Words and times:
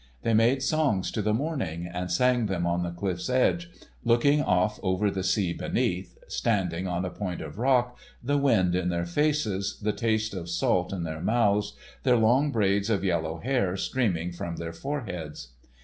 They 0.23 0.33
made 0.33 0.63
songs 0.63 1.11
to 1.11 1.21
the 1.21 1.31
morning, 1.31 1.85
and 1.85 2.11
sang 2.11 2.47
them 2.47 2.65
on 2.65 2.81
the 2.81 2.89
cliff's 2.89 3.29
edge, 3.29 3.69
looking 4.03 4.41
off 4.41 4.79
over 4.81 5.11
the 5.11 5.21
sea 5.23 5.53
beneath, 5.53 6.17
standing 6.27 6.87
on 6.87 7.05
a 7.05 7.11
point 7.11 7.39
of 7.39 7.59
rock, 7.59 7.99
the 8.23 8.39
wind 8.39 8.73
in 8.73 8.89
their 8.89 9.05
faces, 9.05 9.77
the 9.79 9.93
taste 9.93 10.33
of 10.33 10.49
salt 10.49 10.91
in 10.91 11.03
their 11.03 11.21
mouths, 11.21 11.75
their 12.01 12.17
long 12.17 12.51
braids 12.51 12.89
of 12.89 13.03
yellow 13.03 13.37
hair 13.41 13.77
streaming 13.77 14.31
from 14.31 14.55
their 14.55 14.73
foreheads. 14.73 15.49